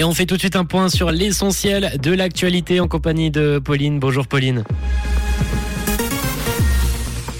Et 0.00 0.04
on 0.04 0.14
fait 0.14 0.24
tout 0.24 0.36
de 0.36 0.40
suite 0.40 0.56
un 0.56 0.64
point 0.64 0.88
sur 0.88 1.10
l'essentiel 1.10 1.98
de 2.02 2.10
l'actualité 2.10 2.80
en 2.80 2.88
compagnie 2.88 3.30
de 3.30 3.58
Pauline. 3.62 4.00
Bonjour 4.00 4.26
Pauline. 4.26 4.64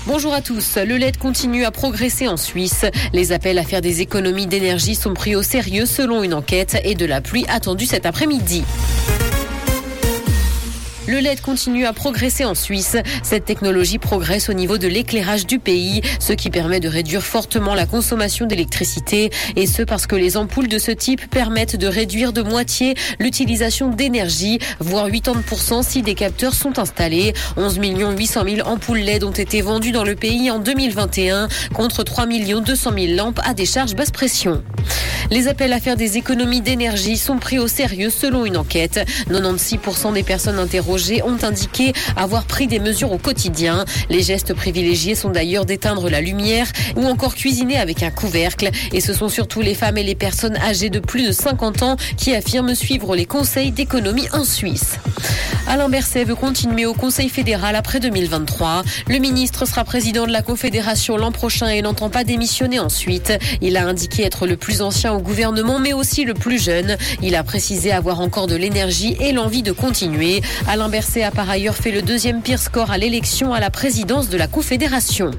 Bonjour 0.05 0.35
à 0.35 0.43
tous. 0.43 0.77
Le 0.77 0.99
LED 0.99 1.17
continue 1.17 1.65
à 1.65 1.71
progresser 1.71 2.29
en 2.29 2.37
Suisse. 2.37 2.85
Les 3.15 3.33
appels 3.33 3.57
à 3.57 3.65
faire 3.65 3.81
des 3.81 4.03
économies 4.03 4.47
d'énergie 4.47 4.95
sont 4.95 5.15
pris 5.15 5.35
au 5.37 5.43
sérieux 5.43 5.87
selon 5.87 6.23
une 6.23 6.35
enquête 6.35 6.77
et 6.85 6.95
de 6.95 7.07
la 7.07 7.23
pluie 7.23 7.47
attendue 7.49 7.87
cet 7.87 8.05
après-midi. 8.05 8.63
Le 11.07 11.19
LED 11.19 11.41
continue 11.41 11.87
à 11.87 11.95
progresser 11.95 12.45
en 12.45 12.55
Suisse. 12.55 12.97
Cette 13.23 13.47
technologie 13.47 13.99
progresse 13.99 14.51
au 14.51 14.53
niveau 14.53 14.77
de 14.77 14.87
l'éclairage 14.87 15.47
du 15.47 15.59
pays, 15.59 16.03
ce 16.19 16.35
qui 16.35 16.51
permet 16.51 16.79
de 16.79 16.89
réduire 16.89 17.23
fortement 17.23 17.75
la 17.75 17.87
consommation 17.87 18.47
d'électricité. 18.47 19.31
Et 19.57 19.67
ce 19.67 19.83
parce 19.83 20.07
que 20.07 20.15
les 20.15 20.37
ampoules 20.37 20.69
de 20.69 20.79
ce 20.79 20.91
type 20.91 21.29
permettent 21.31 21.77
de 21.77 21.87
réduire 21.87 22.35
de 22.35 22.43
moitié 22.43 22.95
l'utilisation 23.19 23.89
d'énergie, 23.89 24.59
voire 24.79 25.09
80% 25.09 25.83
si 25.83 26.03
des 26.03 26.15
capteurs 26.15 26.55
sont 26.55 26.79
installés. 26.79 27.33
11 27.57 27.81
800 27.81 28.45
000 28.57 28.69
ampoules 28.69 28.99
LED 28.99 29.25
ont 29.25 29.31
été 29.31 29.63
vendues 29.63 29.93
dans 29.93 30.05
le 30.05 30.15
pays 30.15 30.51
en 30.51 30.59
2021 30.59 31.49
contre 31.73 32.03
3 32.05 32.27
200 32.27 32.91
000 32.95 33.15
lampes 33.15 33.41
à 33.43 33.55
décharge 33.55 33.95
basse 33.95 34.11
pression. 34.11 34.63
Les 35.31 35.49
appels 35.49 35.73
à 35.73 35.81
faire 35.81 35.97
des 35.97 36.17
économies 36.17 36.61
d'énergie 36.61 37.17
sont 37.17 37.39
pris 37.39 37.59
au 37.59 37.69
sérieux 37.69 38.11
selon 38.11 38.45
une 38.45 38.57
enquête. 38.57 39.01
96% 39.29 40.13
des 40.13 40.23
personnes 40.23 40.59
interrogées 40.59 40.91
ont 41.25 41.43
indiqué 41.43 41.93
avoir 42.17 42.45
pris 42.45 42.67
des 42.67 42.79
mesures 42.79 43.13
au 43.13 43.19
quotidien. 43.19 43.85
Les 44.09 44.23
gestes 44.23 44.55
privilégiés 44.55 45.15
sont 45.15 45.31
d'ailleurs 45.31 45.65
d'éteindre 45.65 46.11
la 46.11 46.21
lumière 46.21 46.67
ou 46.97 47.07
encore 47.07 47.35
cuisiner 47.35 47.79
avec 47.79 48.03
un 48.03 48.11
couvercle. 48.11 48.71
Et 48.93 49.01
ce 49.01 49.15
sont 49.15 49.29
surtout 49.29 49.61
les 49.61 49.75
femmes 49.75 49.99
et 49.99 50.03
les 50.03 50.15
personnes 50.15 50.57
âgées 50.57 50.91
de 50.91 51.01
plus 51.01 51.27
de 51.27 51.33
50 51.33 51.83
ans 51.83 51.97
qui 52.17 52.35
affirment 52.35 52.75
suivre 52.75 53.17
les 53.17 53.27
conseils 53.27 53.73
d'économie 53.73 54.29
en 54.33 54.45
Suisse. 54.45 54.99
Alain 55.67 55.89
Berset 55.89 56.25
veut 56.25 56.35
continuer 56.35 56.87
au 56.87 56.95
Conseil 56.95 57.29
fédéral 57.29 57.77
après 57.77 58.01
2023. 58.01 58.83
Le 59.09 59.19
ministre 59.19 59.67
sera 59.67 59.85
président 59.85 60.27
de 60.27 60.33
la 60.33 60.43
Confédération 60.43 61.17
l'an 61.17 61.33
prochain 61.33 61.69
et 61.69 61.83
n'entend 61.83 62.11
pas 62.11 62.25
démissionner 62.25 62.81
ensuite. 62.81 63.33
Il 63.61 63.77
a 63.77 63.87
indiqué 63.87 64.25
être 64.25 64.47
le 64.47 64.57
plus 64.57 64.83
ancien 64.83 65.13
au 65.13 65.21
gouvernement, 65.21 65.79
mais 65.79 65.93
aussi 65.93 66.25
le 66.25 66.35
plus 66.35 66.63
jeune. 66.63 66.97
Il 67.23 67.35
a 67.35 67.45
précisé 67.45 67.93
avoir 67.93 68.21
encore 68.21 68.47
de 68.47 68.57
l'énergie 68.57 69.17
et 69.21 69.33
l'envie 69.33 69.63
de 69.63 69.73
continuer. 69.73 70.43
Alain 70.67 70.89
Berset 70.89 71.23
a 71.23 71.31
par 71.31 71.49
ailleurs 71.49 71.77
fait 71.77 71.93
le 71.93 72.03
deuxième 72.03 72.43
pire 72.43 72.59
score 72.59 72.91
à 72.91 72.99
l'élection 72.99 73.55
à 73.55 73.61
la 73.61 73.71
présidence 73.71 74.29
de 74.29 74.37
la 74.37 74.47
Confédération. 74.47 75.31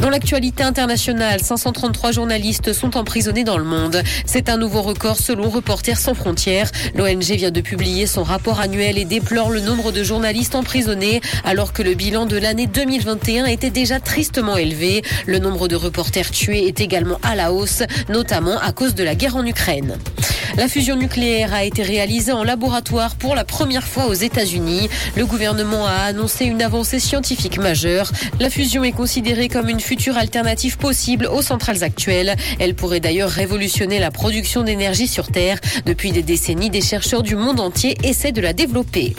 Dans 0.00 0.10
l'actualité 0.10 0.62
internationale, 0.62 1.40
533 1.42 2.12
journalistes 2.12 2.72
sont 2.72 2.96
emprisonnés 2.96 3.44
dans 3.44 3.58
le 3.58 3.64
monde. 3.64 4.02
C'est 4.26 4.48
un 4.48 4.58
nouveau 4.58 4.82
record 4.82 5.16
selon 5.16 5.48
Reporters 5.48 5.98
sans 5.98 6.14
frontières. 6.14 6.70
L'ONG 6.94 7.22
vient 7.22 7.50
de 7.50 7.60
publier 7.60 8.06
son 8.06 8.22
rapport 8.22 8.60
annuel 8.60 8.98
et 8.98 9.04
déplore 9.04 9.50
le 9.50 9.60
nombre 9.60 9.92
de 9.92 10.02
journalistes 10.02 10.54
emprisonnés 10.54 11.20
alors 11.44 11.72
que 11.72 11.82
le 11.82 11.94
bilan 11.94 12.26
de 12.26 12.36
l'année 12.36 12.66
2021 12.66 13.46
était 13.46 13.70
déjà 13.70 13.98
tristement 13.98 14.56
élevé. 14.56 15.02
Le 15.26 15.38
nombre 15.38 15.66
de 15.66 15.76
reporters 15.76 16.30
tués 16.30 16.66
est 16.66 16.80
également 16.80 17.18
à 17.22 17.34
la 17.34 17.52
hausse, 17.52 17.82
notamment 18.08 18.58
à 18.58 18.72
cause 18.72 18.94
de 18.94 19.02
la 19.02 19.14
guerre 19.14 19.36
en 19.36 19.46
Ukraine. 19.46 19.98
La 20.56 20.68
fusion 20.68 20.96
nucléaire 20.96 21.52
a 21.52 21.64
été 21.64 21.82
réalisée 21.82 22.32
en 22.32 22.42
laboratoire 22.42 23.16
pour 23.16 23.34
la 23.34 23.44
première 23.44 23.86
fois 23.86 24.06
aux 24.06 24.14
États-Unis. 24.14 24.88
Le 25.14 25.26
gouvernement 25.26 25.86
a 25.86 26.06
annoncé 26.06 26.46
une 26.46 26.62
avancée 26.62 26.98
scientifique 26.98 27.58
majeure. 27.58 28.10
La 28.40 28.48
fusion 28.48 28.82
est 28.82 28.92
considérée 28.92 29.48
comme 29.48 29.68
une 29.68 29.80
future 29.80 30.16
alternative 30.16 30.78
possible 30.78 31.26
aux 31.26 31.42
centrales 31.42 31.84
actuelles. 31.84 32.36
Elle 32.58 32.74
pourrait 32.74 33.00
d'ailleurs 33.00 33.30
révolutionner 33.30 33.98
la 33.98 34.10
production 34.10 34.62
d'énergie 34.62 35.08
sur 35.08 35.26
Terre. 35.26 35.60
Depuis 35.84 36.10
des 36.10 36.22
décennies, 36.22 36.70
des 36.70 36.80
chercheurs 36.80 37.22
du 37.22 37.36
monde 37.36 37.60
entier 37.60 37.98
essaient 38.02 38.32
de 38.32 38.40
la 38.40 38.54
développer. 38.54 39.14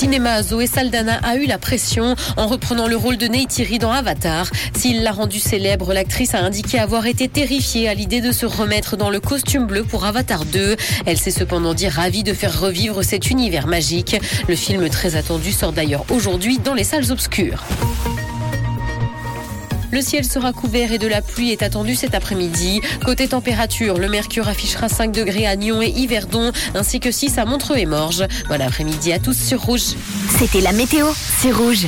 Cinéma, 0.00 0.42
Zoé 0.42 0.66
Saldana 0.66 1.20
a 1.22 1.36
eu 1.36 1.44
la 1.44 1.58
pression 1.58 2.16
en 2.38 2.46
reprenant 2.46 2.88
le 2.88 2.96
rôle 2.96 3.18
de 3.18 3.26
Neytiri 3.26 3.78
dans 3.78 3.92
Avatar. 3.92 4.50
S'il 4.74 5.02
l'a 5.02 5.12
rendu 5.12 5.38
célèbre, 5.38 5.92
l'actrice 5.92 6.34
a 6.34 6.38
indiqué 6.38 6.78
avoir 6.78 7.04
été 7.04 7.28
terrifiée 7.28 7.86
à 7.86 7.92
l'idée 7.92 8.22
de 8.22 8.32
se 8.32 8.46
remettre 8.46 8.96
dans 8.96 9.10
le 9.10 9.20
costume 9.20 9.66
bleu 9.66 9.84
pour 9.84 10.06
Avatar 10.06 10.46
2. 10.46 10.76
Elle 11.04 11.18
s'est 11.18 11.30
cependant 11.30 11.74
dit 11.74 11.86
ravie 11.86 12.22
de 12.22 12.32
faire 12.32 12.58
revivre 12.58 13.04
cet 13.04 13.28
univers 13.28 13.66
magique. 13.66 14.16
Le 14.48 14.56
film 14.56 14.88
très 14.88 15.16
attendu 15.16 15.52
sort 15.52 15.72
d'ailleurs 15.72 16.06
aujourd'hui 16.08 16.58
dans 16.58 16.72
les 16.72 16.84
salles 16.84 17.12
obscures. 17.12 17.62
Le 19.92 20.00
ciel 20.00 20.24
sera 20.24 20.52
couvert 20.52 20.92
et 20.92 20.98
de 20.98 21.08
la 21.08 21.20
pluie 21.20 21.50
est 21.50 21.62
attendue 21.62 21.94
cet 21.94 22.14
après-midi. 22.14 22.80
Côté 23.04 23.28
température, 23.28 23.98
le 23.98 24.08
mercure 24.08 24.48
affichera 24.48 24.88
5 24.88 25.12
degrés 25.12 25.46
à 25.46 25.56
Nyon 25.56 25.82
et 25.82 25.88
Yverdon, 25.88 26.52
ainsi 26.74 27.00
que 27.00 27.10
6 27.10 27.38
à 27.38 27.44
Montreux 27.44 27.78
et 27.78 27.86
Morges. 27.86 28.24
Bon 28.48 28.60
après-midi 28.60 29.12
à 29.12 29.18
tous 29.18 29.36
sur 29.36 29.60
Rouge. 29.60 29.94
C'était 30.38 30.60
la 30.60 30.72
météo, 30.72 31.06
c'est 31.14 31.52
Rouge. 31.52 31.86